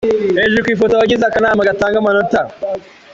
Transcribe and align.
Hejuru 0.41 0.63
ku 0.65 0.69
ifoto: 0.75 0.93
Abagize 0.95 1.23
akanama 1.25 1.67
gatanga 1.69 1.95
amanota. 1.99 2.39